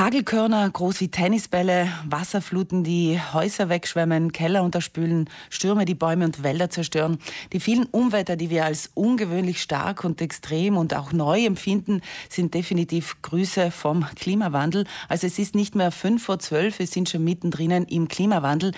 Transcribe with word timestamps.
Hagelkörner, 0.00 0.70
groß 0.70 1.02
wie 1.02 1.08
Tennisbälle, 1.08 1.86
Wasserfluten, 2.08 2.84
die 2.84 3.20
Häuser 3.34 3.68
wegschwemmen, 3.68 4.32
Keller 4.32 4.62
unterspülen, 4.62 5.28
Stürme, 5.50 5.84
die 5.84 5.94
Bäume 5.94 6.24
und 6.24 6.42
Wälder 6.42 6.70
zerstören. 6.70 7.18
Die 7.52 7.60
vielen 7.60 7.84
Umwetter, 7.84 8.36
die 8.36 8.48
wir 8.48 8.64
als 8.64 8.90
ungewöhnlich 8.94 9.60
stark 9.60 10.02
und 10.02 10.22
extrem 10.22 10.78
und 10.78 10.94
auch 10.94 11.12
neu 11.12 11.44
empfinden, 11.44 12.00
sind 12.30 12.54
definitiv 12.54 13.20
Grüße 13.20 13.70
vom 13.70 14.06
Klimawandel. 14.16 14.86
Also 15.10 15.26
es 15.26 15.38
ist 15.38 15.54
nicht 15.54 15.74
mehr 15.74 15.90
fünf 15.90 16.24
vor 16.24 16.38
zwölf, 16.38 16.78
wir 16.78 16.86
sind 16.86 17.10
schon 17.10 17.22
mittendrin 17.22 17.70
im 17.70 18.08
Klimawandel. 18.08 18.72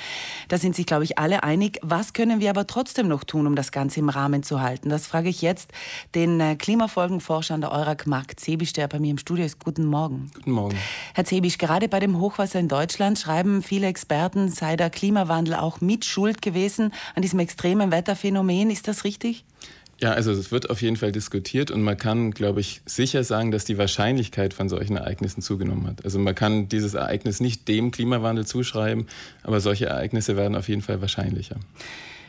Da 0.49 0.59
sind 0.59 0.75
sich, 0.75 0.87
glaube 0.87 1.05
ich, 1.05 1.21
alle 1.21 1.45
einig. 1.45 1.79
Was 1.83 2.15
können 2.15 2.41
wir 2.41 2.51
aber 2.51 2.67
trotzdem 2.67 3.07
noch 3.07 3.23
tun, 3.23 3.47
um 3.47 3.55
das 3.55 3.71
Ganze 3.71 4.01
im 4.01 4.09
Rahmen 4.09 4.43
zu 4.43 4.61
halten? 4.61 4.89
Das 4.89 5.07
frage 5.07 5.29
ich 5.29 5.41
jetzt 5.41 5.71
den 6.17 6.41
äh, 6.41 6.57
Klimafolgenforscher 6.57 7.55
an 7.55 7.61
der 7.61 7.71
EURAG, 7.71 8.09
Marc 8.09 8.41
Zebisch, 8.41 8.73
der 8.73 8.89
bei 8.89 8.99
mir 8.99 9.13
im 9.13 9.19
Studio 9.19 9.45
ist. 9.45 9.61
Guten 9.61 9.85
Morgen. 9.85 10.33
Guten 10.35 10.51
Morgen. 10.51 10.77
Herr 11.15 11.25
Zebisch, 11.25 11.59
gerade 11.59 11.89
bei 11.89 12.01
dem 12.01 12.19
Hochwasser 12.19 12.59
in 12.59 12.69
Deutschland 12.69 13.19
schreiben 13.19 13.63
viele 13.63 13.87
Experten, 13.87 14.49
sei 14.49 14.77
der 14.77 14.91
Klimawandel 14.91 15.55
auch 15.55 15.81
mit 15.81 16.05
Schuld 16.05 16.43
gewesen 16.43 16.93
an 17.15 17.23
diesem 17.23 17.39
extremen 17.39 17.91
Wetterphänomen. 17.91 18.71
Ist 18.71 18.89
das 18.89 19.05
richtig? 19.05 19.45
Ja, 20.03 20.13
also 20.13 20.33
es 20.33 20.51
wird 20.51 20.69
auf 20.69 20.83
jeden 20.83 20.97
Fall 20.97 21.13
diskutiert 21.13 21.71
und 21.71 21.83
man 21.83 21.97
kann, 21.97 22.33
glaube 22.33 22.61
ich, 22.61 22.81
sicher 22.87 23.23
sagen, 23.23 23.53
dass 23.53 23.65
die 23.65 23.79
Wahrscheinlichkeit 23.79 24.53
von 24.53 24.69
solchen 24.69 24.97
Ereignissen 24.97 25.43
zugenommen 25.43 25.87
hat. 25.87 26.05
Also 26.05 26.19
man 26.19 26.35
kann 26.35 26.69
dieses 26.69 26.95
Ereignis 26.95 27.39
nicht 27.39 27.69
dem 27.69 27.93
Klimawandel 27.93 28.45
zuschreiben, 28.45 29.07
aber 29.45 29.61
solche 29.61 29.87
Ereignisse 29.87 30.37
werden 30.37 30.57
auf 30.57 30.69
jeden 30.69 30.83
Fall 30.83 31.01
wahrscheinlicher. 31.01 31.57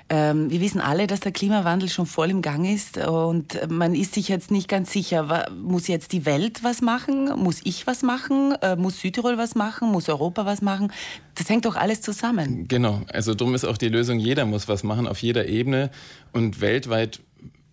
Ähm, 0.10 0.50
wir 0.50 0.62
wissen 0.62 0.82
alle, 0.82 1.08
dass 1.08 1.22
der 1.22 1.32
Klimawandel 1.32 1.90
schon 1.90 2.06
voll 2.06 2.30
im 2.30 2.42
Gang 2.42 2.66
ist 2.66 2.98
und 2.98 3.60
man 3.70 3.96
ist 3.96 4.14
sich 4.14 4.28
jetzt 4.28 4.52
nicht 4.52 4.68
ganz 4.68 4.92
sicher, 4.92 5.48
muss 5.56 5.88
jetzt 5.88 6.12
die 6.12 6.26
Welt 6.26 6.64
was 6.64 6.82
machen? 6.82 7.32
Muss 7.38 7.62
ich 7.64 7.88
was 7.88 8.04
machen? 8.04 8.54
Äh, 8.62 8.76
muss 8.76 9.00
Südtirol 9.00 9.38
was 9.38 9.56
machen? 9.56 9.90
Muss 9.92 10.10
Europa 10.10 10.46
was 10.46 10.62
machen? 10.62 10.92
Das 11.36 11.50
hängt 11.50 11.66
doch 11.66 11.76
alles 11.76 12.02
zusammen. 12.02 12.68
Genau, 12.68 13.02
also 13.12 13.34
darum 13.34 13.56
ist 13.56 13.66
auch 13.66 13.78
die 13.78 13.90
Lösung, 13.90 14.20
jeder 14.20 14.46
muss 14.46 14.68
was 14.68 14.84
machen 14.84 15.08
auf 15.08 15.20
jeder 15.20 15.48
Ebene 15.48 15.90
und 16.32 16.62
weltweit 16.62 17.22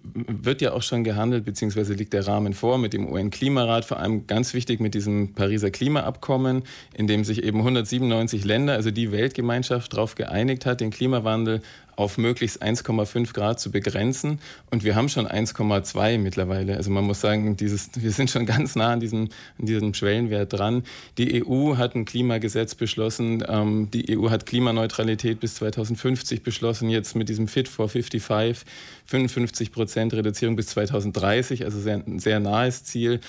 wird 0.03 0.63
ja 0.63 0.73
auch 0.73 0.83
schon 0.83 1.05
gehandelt, 1.05 1.45
beziehungsweise 1.45 1.95
liegt 1.95 2.13
der 2.13 2.27
Rahmen 2.27 2.55
vor 2.55 2.79
mit 2.79 2.93
dem 2.93 3.11
UN-Klimarat, 3.11 3.85
vor 3.85 3.99
allem 3.99 4.27
ganz 4.27 4.55
wichtig 4.55 4.81
mit 4.81 4.95
diesem 4.95 5.35
Pariser 5.35 5.71
Klimaabkommen, 5.71 6.63
in 6.95 7.07
dem 7.07 7.25
sich 7.25 7.43
eben 7.43 7.59
197 7.59 8.45
Länder, 8.45 8.75
also 8.75 8.91
die 8.91 9.13
Weltgemeinschaft, 9.13 9.93
darauf 9.93 10.15
geeinigt 10.15 10.67
hat, 10.67 10.81
den 10.81 10.91
Klimawandel 10.91 11.61
auf 12.01 12.19
möglichst 12.19 12.63
1,5 12.63 13.33
Grad 13.33 13.61
zu 13.61 13.71
begrenzen. 13.71 14.39
Und 14.71 14.85
wir 14.85 14.95
haben 14.95 15.09
schon 15.09 15.27
1,2 15.27 16.19
mittlerweile. 16.19 16.77
Also 16.77 16.91
man 16.91 17.05
muss 17.05 17.21
sagen, 17.21 17.57
dieses, 17.57 17.91
wir 17.97 18.11
sind 18.11 18.31
schon 18.31 18.47
ganz 18.47 18.75
nah 18.75 18.93
an 18.93 19.01
diesem, 19.01 19.29
an 19.59 19.67
diesem 19.67 19.95
Schwellenwert 19.95 20.53
dran. 20.53 20.83
Die 21.19 21.45
EU 21.45 21.77
hat 21.77 21.95
ein 21.95 22.05
Klimagesetz 22.05 22.75
beschlossen. 22.75 23.45
Ähm, 23.47 23.91
die 23.93 24.19
EU 24.19 24.31
hat 24.31 24.47
Klimaneutralität 24.47 25.41
bis 25.41 25.57
2050 25.57 26.43
beschlossen. 26.43 26.89
Jetzt 26.89 27.15
mit 27.15 27.29
diesem 27.29 27.49
Fit 27.49 27.69
for 27.69 27.89
55, 27.89 28.65
55 29.05 29.73
Prozent 29.73 30.15
Reduzierung 30.15 30.57
bis 30.57 30.69
2030, 30.69 31.65
also 31.65 31.81
sehr, 31.81 32.03
ein 32.07 32.19
sehr 32.19 32.41
nahes 32.41 32.85
Ziel. 32.85 33.21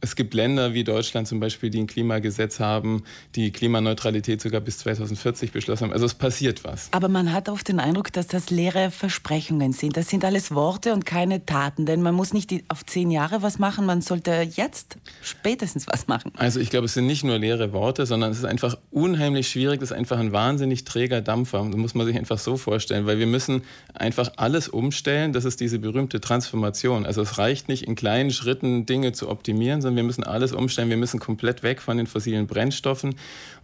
Es 0.00 0.16
gibt 0.16 0.34
Länder 0.34 0.74
wie 0.74 0.84
Deutschland 0.84 1.28
zum 1.28 1.40
Beispiel, 1.40 1.70
die 1.70 1.80
ein 1.80 1.86
Klimagesetz 1.86 2.60
haben, 2.60 3.04
die 3.34 3.50
Klimaneutralität 3.50 4.40
sogar 4.40 4.60
bis 4.60 4.78
2040 4.78 5.52
beschlossen 5.52 5.84
haben. 5.84 5.92
Also 5.92 6.06
es 6.06 6.14
passiert 6.14 6.64
was. 6.64 6.88
Aber 6.92 7.08
man 7.08 7.32
hat 7.32 7.48
oft 7.48 7.68
den 7.68 7.80
Eindruck, 7.80 8.12
dass 8.12 8.26
das 8.26 8.50
leere 8.50 8.90
Versprechungen 8.90 9.72
sind. 9.72 9.96
Das 9.96 10.08
sind 10.08 10.24
alles 10.24 10.54
Worte 10.54 10.92
und 10.92 11.06
keine 11.06 11.44
Taten. 11.46 11.86
Denn 11.86 12.02
man 12.02 12.14
muss 12.14 12.32
nicht 12.32 12.52
auf 12.68 12.84
zehn 12.84 13.10
Jahre 13.10 13.42
was 13.42 13.58
machen, 13.58 13.86
man 13.86 14.00
sollte 14.02 14.48
jetzt 14.54 14.96
spätestens 15.22 15.86
was 15.86 16.06
machen. 16.08 16.32
Also 16.36 16.60
ich 16.60 16.70
glaube, 16.70 16.86
es 16.86 16.94
sind 16.94 17.06
nicht 17.06 17.24
nur 17.24 17.38
leere 17.38 17.72
Worte, 17.72 18.06
sondern 18.06 18.30
es 18.30 18.38
ist 18.38 18.44
einfach 18.44 18.76
unheimlich 18.90 19.48
schwierig. 19.48 19.80
Das 19.80 19.90
ist 19.90 19.96
einfach 19.96 20.18
ein 20.18 20.32
wahnsinnig 20.32 20.84
träger 20.84 21.20
Dampfer. 21.20 21.64
Das 21.64 21.76
muss 21.76 21.94
man 21.94 22.06
sich 22.06 22.16
einfach 22.16 22.38
so 22.38 22.56
vorstellen, 22.56 23.06
weil 23.06 23.18
wir 23.18 23.26
müssen 23.26 23.62
einfach 23.94 24.32
alles 24.36 24.68
umstellen. 24.68 25.32
Das 25.32 25.44
ist 25.44 25.60
diese 25.60 25.78
berühmte 25.78 26.20
Transformation. 26.20 27.06
Also 27.06 27.22
es 27.22 27.38
reicht 27.38 27.68
nicht, 27.68 27.84
in 27.84 27.94
kleinen 27.94 28.30
Schritten 28.30 28.86
Dinge 28.86 29.12
zu 29.12 29.28
optimieren, 29.28 29.80
sondern 29.86 29.96
wir 29.96 30.02
müssen 30.02 30.24
alles 30.24 30.52
umstellen, 30.52 30.90
wir 30.90 30.96
müssen 30.96 31.20
komplett 31.20 31.62
weg 31.62 31.80
von 31.80 31.96
den 31.96 32.08
fossilen 32.08 32.48
Brennstoffen. 32.48 33.14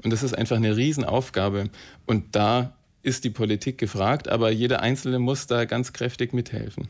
Und 0.04 0.12
das 0.12 0.22
ist 0.22 0.34
einfach 0.38 0.56
eine 0.56 0.76
Riesenaufgabe. 0.76 1.68
Und 2.06 2.36
da 2.36 2.76
ist 3.02 3.24
die 3.24 3.30
Politik 3.30 3.76
gefragt, 3.78 4.28
aber 4.28 4.52
jeder 4.52 4.80
Einzelne 4.80 5.18
muss 5.18 5.48
da 5.48 5.64
ganz 5.64 5.92
kräftig 5.92 6.32
mithelfen. 6.32 6.88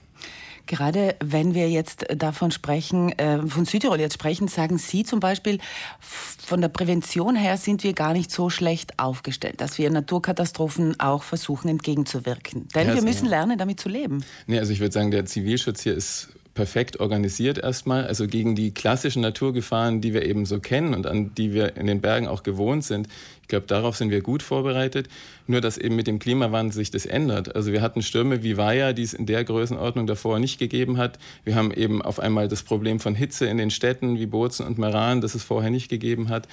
Gerade 0.66 1.16
wenn 1.24 1.54
wir 1.54 1.70
jetzt 1.70 2.04
davon 2.14 2.50
sprechen, 2.52 3.10
äh, 3.18 3.44
von 3.46 3.64
Südtirol 3.64 3.98
jetzt 3.98 4.14
sprechen, 4.14 4.48
sagen 4.48 4.76
Sie 4.76 5.02
zum 5.02 5.18
Beispiel, 5.18 5.58
von 5.98 6.60
der 6.60 6.68
Prävention 6.68 7.34
her 7.34 7.56
sind 7.56 7.82
wir 7.82 7.94
gar 7.94 8.12
nicht 8.12 8.30
so 8.30 8.50
schlecht 8.50 8.98
aufgestellt, 8.98 9.60
dass 9.60 9.78
wir 9.78 9.90
Naturkatastrophen 9.90 11.00
auch 11.00 11.22
versuchen 11.22 11.68
entgegenzuwirken. 11.68 12.68
Denn 12.74 12.88
ja, 12.88 12.94
wir 12.94 13.02
müssen 13.02 13.26
lernen, 13.26 13.58
damit 13.58 13.80
zu 13.80 13.88
leben. 13.88 14.24
Nee, 14.46 14.58
also 14.58 14.72
ich 14.72 14.78
würde 14.78 14.92
sagen, 14.92 15.10
der 15.10 15.24
Zivilschutz 15.24 15.82
hier 15.82 15.94
ist 15.94 16.28
perfekt 16.54 17.00
organisiert 17.00 17.58
erstmal. 17.58 18.06
Also 18.06 18.26
gegen 18.26 18.54
die 18.54 18.72
klassischen 18.72 19.22
Naturgefahren, 19.22 20.00
die 20.00 20.14
wir 20.14 20.24
eben 20.26 20.44
so 20.44 20.60
kennen 20.60 20.94
und 20.94 21.06
an 21.06 21.34
die 21.34 21.52
wir 21.52 21.76
in 21.76 21.86
den 21.86 22.00
Bergen 22.00 22.26
auch 22.26 22.42
gewohnt 22.42 22.84
sind. 22.84 23.08
Ich 23.42 23.48
glaube, 23.48 23.66
darauf 23.66 23.96
sind 23.96 24.10
wir 24.10 24.20
gut 24.20 24.42
vorbereitet. 24.42 25.08
Nur, 25.46 25.60
dass 25.60 25.78
eben 25.78 25.96
mit 25.96 26.06
dem 26.06 26.18
Klimawandel 26.18 26.72
sich 26.72 26.90
das 26.90 27.06
ändert. 27.06 27.54
Also 27.54 27.72
wir 27.72 27.82
hatten 27.82 28.02
Stürme 28.02 28.42
wie 28.42 28.56
Vaya, 28.56 28.92
die 28.92 29.02
es 29.02 29.14
in 29.14 29.26
der 29.26 29.44
Größenordnung 29.44 30.06
davor 30.06 30.38
nicht 30.38 30.58
gegeben 30.58 30.96
hat. 30.98 31.18
Wir 31.44 31.54
haben 31.54 31.72
eben 31.72 32.02
auf 32.02 32.20
einmal 32.20 32.48
das 32.48 32.62
Problem 32.62 33.00
von 33.00 33.14
Hitze 33.14 33.46
in 33.46 33.58
den 33.58 33.70
Städten 33.70 34.18
wie 34.18 34.26
Bozen 34.26 34.66
und 34.66 34.78
Meran, 34.78 35.20
das 35.20 35.34
es 35.34 35.42
vorher 35.42 35.70
nicht 35.70 35.88
gegeben 35.88 36.28
hat. 36.28 36.48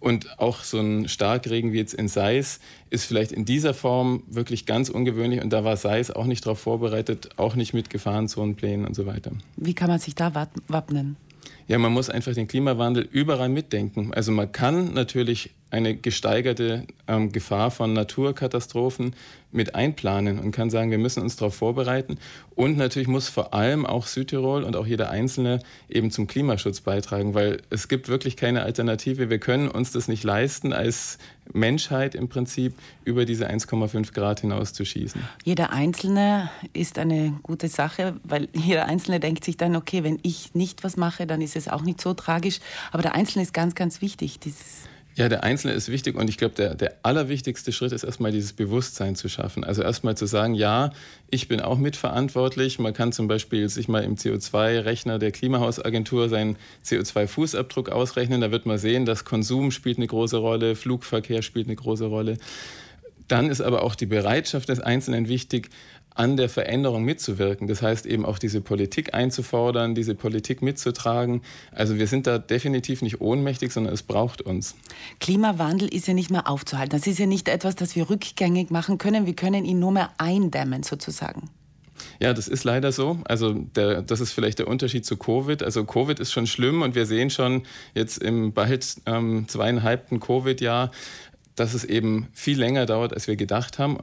Und 0.00 0.38
auch 0.38 0.64
so 0.64 0.80
ein 0.80 1.08
Starkregen 1.08 1.72
wie 1.72 1.78
jetzt 1.78 1.94
in 1.94 2.08
Seis 2.08 2.60
ist 2.88 3.04
vielleicht 3.04 3.32
in 3.32 3.44
dieser 3.44 3.74
Form 3.74 4.22
wirklich 4.28 4.66
ganz 4.66 4.88
ungewöhnlich. 4.88 5.42
Und 5.42 5.50
da 5.50 5.62
war 5.62 5.76
Seis 5.76 6.10
auch 6.10 6.24
nicht 6.24 6.44
darauf 6.46 6.58
vorbereitet, 6.58 7.30
auch 7.36 7.54
nicht 7.54 7.74
mit 7.74 7.90
Gefahrenzonenplänen 7.90 8.86
und 8.86 8.94
so 8.94 9.06
weiter. 9.06 9.32
Wie 9.56 9.74
kann 9.74 9.88
man 9.88 9.98
sich 9.98 10.14
da 10.14 10.48
wappnen? 10.68 11.16
Ja, 11.68 11.78
man 11.78 11.92
muss 11.92 12.10
einfach 12.10 12.34
den 12.34 12.48
Klimawandel 12.48 13.08
überall 13.12 13.48
mitdenken. 13.48 14.12
Also 14.12 14.32
man 14.32 14.50
kann 14.50 14.94
natürlich 14.94 15.50
eine 15.70 15.96
gesteigerte 15.96 16.84
ähm, 17.06 17.32
Gefahr 17.32 17.70
von 17.70 17.92
Naturkatastrophen 17.92 19.14
mit 19.52 19.74
einplanen 19.74 20.38
und 20.38 20.52
kann 20.52 20.70
sagen, 20.70 20.90
wir 20.90 20.98
müssen 20.98 21.22
uns 21.22 21.36
darauf 21.36 21.54
vorbereiten. 21.54 22.18
Und 22.54 22.76
natürlich 22.76 23.08
muss 23.08 23.28
vor 23.28 23.52
allem 23.52 23.84
auch 23.84 24.06
Südtirol 24.06 24.62
und 24.62 24.76
auch 24.76 24.86
jeder 24.86 25.10
Einzelne 25.10 25.60
eben 25.88 26.10
zum 26.10 26.26
Klimaschutz 26.26 26.80
beitragen, 26.80 27.34
weil 27.34 27.62
es 27.70 27.88
gibt 27.88 28.08
wirklich 28.08 28.36
keine 28.36 28.62
Alternative. 28.62 29.30
Wir 29.30 29.38
können 29.38 29.68
uns 29.68 29.92
das 29.92 30.08
nicht 30.08 30.22
leisten, 30.22 30.72
als 30.72 31.18
Menschheit 31.52 32.14
im 32.14 32.28
Prinzip 32.28 32.74
über 33.04 33.24
diese 33.24 33.50
1,5 33.50 34.12
Grad 34.12 34.40
hinaus 34.40 34.72
zu 34.72 34.84
schießen. 34.84 35.20
Jeder 35.44 35.72
Einzelne 35.72 36.50
ist 36.72 36.98
eine 36.98 37.38
gute 37.42 37.68
Sache, 37.68 38.16
weil 38.22 38.48
jeder 38.52 38.86
Einzelne 38.86 39.18
denkt 39.18 39.44
sich 39.44 39.56
dann, 39.56 39.74
okay, 39.74 40.04
wenn 40.04 40.20
ich 40.22 40.54
nicht 40.54 40.84
was 40.84 40.96
mache, 40.96 41.26
dann 41.26 41.40
ist 41.40 41.56
es 41.56 41.66
auch 41.66 41.82
nicht 41.82 42.00
so 42.00 42.14
tragisch. 42.14 42.60
Aber 42.92 43.02
der 43.02 43.14
Einzelne 43.14 43.42
ist 43.42 43.52
ganz, 43.52 43.74
ganz 43.74 44.00
wichtig. 44.00 44.38
Dieses 44.38 44.84
ja, 45.16 45.28
der 45.28 45.42
Einzelne 45.42 45.74
ist 45.74 45.90
wichtig 45.90 46.16
und 46.16 46.30
ich 46.30 46.38
glaube, 46.38 46.54
der, 46.54 46.74
der 46.74 46.94
allerwichtigste 47.02 47.72
Schritt 47.72 47.92
ist 47.92 48.04
erstmal 48.04 48.32
dieses 48.32 48.52
Bewusstsein 48.52 49.16
zu 49.16 49.28
schaffen. 49.28 49.64
Also 49.64 49.82
erstmal 49.82 50.16
zu 50.16 50.26
sagen, 50.26 50.54
ja, 50.54 50.92
ich 51.30 51.48
bin 51.48 51.60
auch 51.60 51.78
mitverantwortlich. 51.78 52.78
Man 52.78 52.94
kann 52.94 53.12
zum 53.12 53.26
Beispiel 53.26 53.68
sich 53.68 53.88
mal 53.88 54.04
im 54.04 54.16
CO2-Rechner 54.16 55.18
der 55.18 55.32
Klimahausagentur 55.32 56.28
seinen 56.28 56.56
CO2-Fußabdruck 56.84 57.90
ausrechnen. 57.90 58.40
Da 58.40 58.50
wird 58.50 58.66
man 58.66 58.78
sehen, 58.78 59.04
dass 59.04 59.24
Konsum 59.24 59.72
spielt 59.72 59.98
eine 59.98 60.06
große 60.06 60.36
Rolle, 60.36 60.76
Flugverkehr 60.76 61.42
spielt 61.42 61.66
eine 61.66 61.76
große 61.76 62.06
Rolle. 62.06 62.38
Dann 63.26 63.50
ist 63.50 63.60
aber 63.60 63.82
auch 63.82 63.94
die 63.94 64.06
Bereitschaft 64.06 64.68
des 64.68 64.80
Einzelnen 64.80 65.28
wichtig, 65.28 65.70
an 66.14 66.36
der 66.36 66.48
Veränderung 66.48 67.04
mitzuwirken. 67.04 67.66
Das 67.66 67.82
heißt 67.82 68.06
eben 68.06 68.24
auch 68.24 68.38
diese 68.38 68.60
Politik 68.60 69.14
einzufordern, 69.14 69.94
diese 69.94 70.14
Politik 70.14 70.62
mitzutragen. 70.62 71.42
Also 71.72 71.98
wir 71.98 72.06
sind 72.06 72.26
da 72.26 72.38
definitiv 72.38 73.02
nicht 73.02 73.20
ohnmächtig, 73.20 73.72
sondern 73.72 73.94
es 73.94 74.02
braucht 74.02 74.42
uns. 74.42 74.74
Klimawandel 75.20 75.88
ist 75.88 76.08
ja 76.08 76.14
nicht 76.14 76.30
mehr 76.30 76.48
aufzuhalten. 76.48 76.98
Das 76.98 77.06
ist 77.06 77.18
ja 77.18 77.26
nicht 77.26 77.48
etwas, 77.48 77.76
das 77.76 77.96
wir 77.96 78.10
rückgängig 78.10 78.70
machen 78.70 78.98
können. 78.98 79.26
Wir 79.26 79.34
können 79.34 79.64
ihn 79.64 79.78
nur 79.78 79.92
mehr 79.92 80.10
eindämmen 80.18 80.82
sozusagen. 80.82 81.48
Ja, 82.18 82.32
das 82.32 82.48
ist 82.48 82.64
leider 82.64 82.92
so. 82.92 83.18
Also 83.24 83.52
der, 83.52 84.02
das 84.02 84.20
ist 84.20 84.32
vielleicht 84.32 84.58
der 84.58 84.68
Unterschied 84.68 85.04
zu 85.04 85.16
Covid. 85.16 85.62
Also 85.62 85.84
Covid 85.84 86.18
ist 86.18 86.32
schon 86.32 86.46
schlimm 86.46 86.82
und 86.82 86.94
wir 86.94 87.06
sehen 87.06 87.30
schon 87.30 87.62
jetzt 87.94 88.18
im 88.18 88.52
bald 88.52 88.96
ähm, 89.06 89.46
zweieinhalbten 89.48 90.18
Covid-Jahr, 90.18 90.90
dass 91.56 91.74
es 91.74 91.84
eben 91.84 92.28
viel 92.32 92.58
länger 92.58 92.86
dauert, 92.86 93.12
als 93.12 93.28
wir 93.28 93.36
gedacht 93.36 93.78
haben 93.78 93.98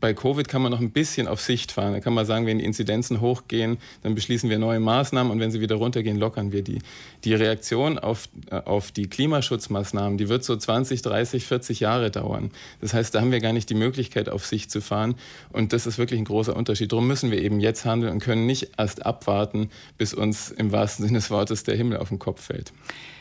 bei 0.00 0.14
Covid 0.14 0.46
kann 0.48 0.62
man 0.62 0.70
noch 0.70 0.80
ein 0.80 0.90
bisschen 0.90 1.28
auf 1.28 1.40
Sicht 1.40 1.72
fahren. 1.72 1.92
Da 1.92 2.00
kann 2.00 2.14
man 2.14 2.26
sagen, 2.26 2.46
wenn 2.46 2.58
die 2.58 2.64
Inzidenzen 2.64 3.20
hochgehen, 3.20 3.78
dann 4.02 4.14
beschließen 4.14 4.48
wir 4.50 4.58
neue 4.58 4.80
Maßnahmen 4.80 5.32
und 5.32 5.40
wenn 5.40 5.50
sie 5.50 5.60
wieder 5.60 5.76
runtergehen, 5.76 6.18
lockern 6.18 6.52
wir 6.52 6.62
die. 6.62 6.78
Die 7.24 7.34
Reaktion 7.34 7.98
auf, 7.98 8.28
äh, 8.50 8.56
auf 8.56 8.92
die 8.92 9.08
Klimaschutzmaßnahmen, 9.08 10.18
die 10.18 10.28
wird 10.28 10.44
so 10.44 10.56
20, 10.56 11.02
30, 11.02 11.46
40 11.46 11.80
Jahre 11.80 12.10
dauern. 12.10 12.50
Das 12.80 12.94
heißt, 12.94 13.14
da 13.14 13.20
haben 13.20 13.32
wir 13.32 13.40
gar 13.40 13.52
nicht 13.52 13.70
die 13.70 13.74
Möglichkeit, 13.74 14.28
auf 14.28 14.46
Sicht 14.46 14.70
zu 14.70 14.80
fahren. 14.80 15.14
Und 15.52 15.72
das 15.72 15.86
ist 15.86 15.98
wirklich 15.98 16.20
ein 16.20 16.24
großer 16.24 16.54
Unterschied. 16.54 16.92
Darum 16.92 17.06
müssen 17.06 17.30
wir 17.30 17.42
eben 17.42 17.60
jetzt 17.60 17.84
handeln 17.84 18.12
und 18.12 18.20
können 18.20 18.46
nicht 18.46 18.70
erst 18.78 19.04
abwarten, 19.04 19.70
bis 19.96 20.14
uns 20.14 20.50
im 20.50 20.72
wahrsten 20.72 21.06
Sinne 21.06 21.18
des 21.18 21.30
Wortes 21.30 21.64
der 21.64 21.76
Himmel 21.76 21.98
auf 21.98 22.08
den 22.08 22.18
Kopf 22.18 22.42
fällt. 22.42 22.72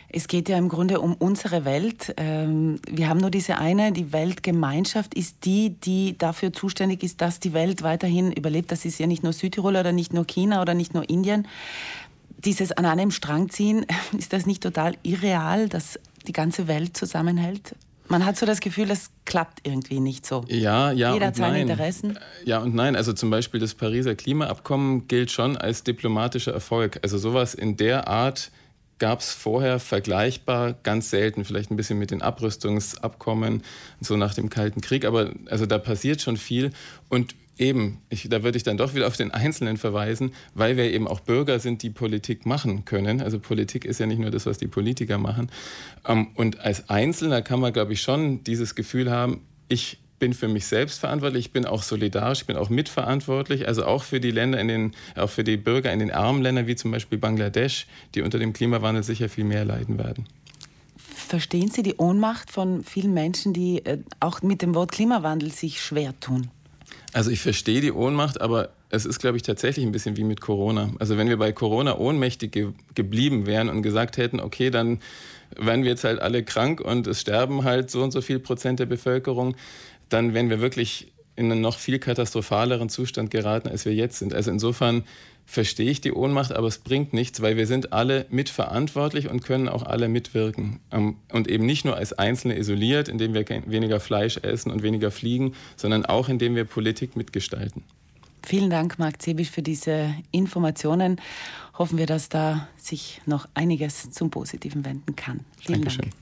Es 0.09 0.27
geht 0.27 0.47
ja 0.47 0.57
im 0.57 0.69
Grunde 0.69 1.01
um 1.01 1.13
unsere 1.15 1.65
Welt. 1.65 2.13
Ähm, 2.17 2.79
wir 2.89 3.09
haben 3.09 3.19
nur 3.19 3.29
diese 3.29 3.57
eine, 3.57 3.91
die 3.91 4.13
Weltgemeinschaft 4.13 5.13
ist 5.13 5.43
die, 5.43 5.71
die 5.71 6.17
dafür 6.17 6.53
zuständig 6.53 7.03
ist, 7.03 7.19
dass 7.21 7.39
die 7.39 7.53
Welt 7.53 7.83
weiterhin 7.83 8.31
überlebt. 8.31 8.71
Das 8.71 8.85
ist 8.85 8.99
ja 8.99 9.07
nicht 9.07 9.23
nur 9.23 9.33
Südtirol 9.33 9.75
oder 9.75 9.91
nicht 9.91 10.13
nur 10.13 10.25
China 10.25 10.61
oder 10.61 10.73
nicht 10.73 10.93
nur 10.93 11.09
Indien. 11.09 11.47
Dieses 12.37 12.71
an 12.71 12.85
einem 12.85 13.11
Strang 13.11 13.49
ziehen, 13.49 13.85
ist 14.17 14.31
das 14.31 14.45
nicht 14.45 14.63
total 14.63 14.95
irreal, 15.03 15.67
dass 15.67 15.99
die 16.25 16.33
ganze 16.33 16.67
Welt 16.67 16.95
zusammenhält? 16.95 17.75
Man 18.09 18.25
hat 18.25 18.37
so 18.37 18.45
das 18.45 18.61
Gefühl, 18.61 18.87
das 18.87 19.09
klappt 19.25 19.67
irgendwie 19.67 19.99
nicht 19.99 20.25
so. 20.25 20.45
Ja, 20.47 20.91
ja. 20.91 21.13
Jeder 21.13 21.27
hat 21.27 21.35
seine. 21.35 21.61
Interessen. 21.61 22.17
Ja 22.45 22.59
und 22.59 22.73
nein. 22.73 22.95
Also 22.95 23.11
zum 23.11 23.29
Beispiel 23.29 23.59
das 23.59 23.73
Pariser 23.73 24.15
Klimaabkommen 24.15 25.09
gilt 25.09 25.31
schon 25.31 25.57
als 25.57 25.83
diplomatischer 25.83 26.53
Erfolg. 26.53 26.99
Also 27.03 27.17
sowas 27.17 27.53
in 27.53 27.75
der 27.75 28.07
Art 28.07 28.51
gab 28.99 29.19
es 29.19 29.31
vorher 29.31 29.79
vergleichbar 29.79 30.73
ganz 30.83 31.09
selten, 31.09 31.45
vielleicht 31.45 31.71
ein 31.71 31.77
bisschen 31.77 31.99
mit 31.99 32.11
den 32.11 32.21
Abrüstungsabkommen, 32.21 33.63
so 34.01 34.17
nach 34.17 34.33
dem 34.33 34.49
Kalten 34.49 34.81
Krieg, 34.81 35.05
aber 35.05 35.31
also 35.45 35.65
da 35.65 35.77
passiert 35.77 36.21
schon 36.21 36.37
viel 36.37 36.71
und 37.09 37.35
eben, 37.59 38.01
ich, 38.09 38.27
da 38.29 38.43
würde 38.43 38.57
ich 38.57 38.63
dann 38.63 38.77
doch 38.77 38.93
wieder 38.93 39.07
auf 39.07 39.17
den 39.17 39.31
Einzelnen 39.31 39.77
verweisen, 39.77 40.33
weil 40.53 40.77
wir 40.77 40.91
eben 40.91 41.07
auch 41.07 41.19
Bürger 41.19 41.59
sind, 41.59 41.83
die 41.83 41.89
Politik 41.89 42.45
machen 42.45 42.85
können. 42.85 43.21
Also 43.21 43.39
Politik 43.39 43.85
ist 43.85 43.99
ja 43.99 44.05
nicht 44.05 44.19
nur 44.19 44.31
das, 44.31 44.45
was 44.45 44.57
die 44.57 44.67
Politiker 44.67 45.17
machen. 45.17 45.49
Ähm, 46.05 46.27
und 46.35 46.59
als 46.59 46.89
Einzelner 46.89 47.41
kann 47.41 47.59
man, 47.59 47.73
glaube 47.73 47.93
ich, 47.93 48.01
schon 48.01 48.43
dieses 48.43 48.75
Gefühl 48.75 49.11
haben, 49.11 49.41
ich 49.69 49.99
bin 50.19 50.33
für 50.33 50.47
mich 50.47 50.65
selbst 50.65 50.99
verantwortlich, 50.99 51.45
ich 51.47 51.51
bin 51.51 51.65
auch 51.65 51.83
solidarisch, 51.83 52.41
ich 52.41 52.47
bin 52.47 52.57
auch 52.57 52.69
mitverantwortlich, 52.69 53.67
also 53.67 53.85
auch 53.85 54.03
für 54.03 54.19
die 54.19 54.31
Länder 54.31 54.59
in 54.59 54.67
den, 54.67 54.91
auch 55.15 55.29
für 55.29 55.43
die 55.43 55.57
Bürger 55.57 55.91
in 55.93 55.99
den 55.99 56.11
armen 56.11 56.41
Ländern 56.41 56.67
wie 56.67 56.75
zum 56.75 56.91
Beispiel 56.91 57.17
Bangladesch, 57.17 57.87
die 58.15 58.21
unter 58.21 58.39
dem 58.39 58.53
Klimawandel 58.53 59.03
sicher 59.03 59.29
viel 59.29 59.43
mehr 59.43 59.65
leiden 59.65 59.97
werden. 59.97 60.25
Verstehen 60.97 61.69
Sie 61.69 61.83
die 61.83 61.95
Ohnmacht 61.95 62.51
von 62.51 62.83
vielen 62.83 63.13
Menschen, 63.13 63.51
die 63.53 63.85
äh, 63.85 63.97
auch 64.19 64.41
mit 64.41 64.61
dem 64.61 64.75
Wort 64.75 64.91
Klimawandel 64.91 65.51
sich 65.51 65.81
schwer 65.81 66.17
tun? 66.19 66.49
Also 67.13 67.31
ich 67.31 67.41
verstehe 67.41 67.81
die 67.81 67.91
Ohnmacht, 67.91 68.39
aber 68.39 68.69
es 68.89 69.05
ist, 69.05 69.19
glaube 69.19 69.37
ich, 69.37 69.43
tatsächlich 69.43 69.85
ein 69.85 69.91
bisschen 69.91 70.15
wie 70.17 70.23
mit 70.23 70.39
Corona. 70.39 70.91
Also 70.99 71.17
wenn 71.17 71.27
wir 71.27 71.37
bei 71.37 71.51
Corona 71.51 71.97
ohnmächtig 71.97 72.51
ge 72.51 72.67
geblieben 72.95 73.45
wären 73.45 73.69
und 73.69 73.81
gesagt 73.81 74.17
hätten, 74.17 74.39
okay, 74.39 74.69
dann 74.69 74.99
werden 75.57 75.83
wir 75.83 75.91
jetzt 75.91 76.03
halt 76.03 76.19
alle 76.19 76.43
krank 76.43 76.81
und 76.81 77.07
es 77.07 77.21
sterben 77.21 77.63
halt 77.63 77.91
so 77.91 78.03
und 78.03 78.11
so 78.11 78.21
viel 78.21 78.39
Prozent 78.39 78.79
der 78.79 78.85
Bevölkerung, 78.85 79.55
dann 80.09 80.33
wären 80.33 80.49
wir 80.49 80.61
wirklich 80.61 81.11
in 81.35 81.51
einen 81.51 81.61
noch 81.61 81.77
viel 81.77 81.99
katastrophaleren 81.99 82.89
Zustand 82.89 83.29
geraten, 83.31 83.67
als 83.67 83.85
wir 83.85 83.93
jetzt 83.93 84.17
sind. 84.17 84.33
Also 84.33 84.51
insofern 84.51 85.03
verstehe 85.45 85.89
ich 85.89 86.01
die 86.01 86.11
Ohnmacht, 86.11 86.51
aber 86.51 86.67
es 86.67 86.77
bringt 86.79 87.13
nichts, 87.13 87.41
weil 87.41 87.55
wir 87.55 87.67
sind 87.67 87.93
alle 87.93 88.25
mitverantwortlich 88.29 89.29
und 89.29 89.43
können 89.43 89.69
auch 89.69 89.83
alle 89.83 90.09
mitwirken. 90.09 90.79
Ähm, 90.91 91.15
und 91.31 91.47
eben 91.47 91.65
nicht 91.65 91.85
nur 91.85 91.95
als 91.95 92.11
Einzelne 92.13 92.57
isoliert, 92.57 93.07
indem 93.07 93.33
wir 93.33 93.45
weniger 93.65 93.99
Fleisch 93.99 94.37
essen 94.37 94.71
und 94.71 94.83
weniger 94.83 95.09
fliegen, 95.09 95.53
sondern 95.77 96.05
auch 96.05 96.27
indem 96.27 96.55
wir 96.55 96.65
Politik 96.65 97.15
mitgestalten. 97.15 97.83
Vielen 98.43 98.69
Dank, 98.69 98.99
Marc 98.99 99.21
Zebisch, 99.21 99.49
für 99.49 99.61
diese 99.61 100.13
Informationen. 100.31 101.19
Hoffen 101.77 101.97
wir, 101.97 102.05
dass 102.05 102.29
da 102.29 102.67
sich 102.77 103.21
noch 103.25 103.47
einiges 103.53 104.11
zum 104.11 104.29
Positiven 104.29 104.85
wenden 104.85 105.15
kann. 105.15 105.41
Vielen 105.59 105.81
Dankeschön. 105.81 106.01
Dank. 106.01 106.17